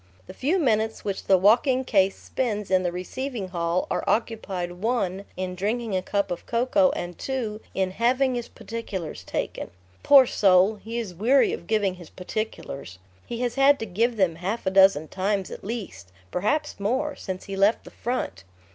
[0.25, 5.25] The few minutes which the walking case spends in the receiving hall are occupied (1)
[5.37, 9.69] in drinking a cup of cocoa, and (2) in "having his particulars taken."
[10.01, 10.77] Poor soul!
[10.77, 14.71] he is weary of giving his "particulars." He has had to give them half a
[14.71, 18.43] dozen times at least, perhaps more, since he left the front.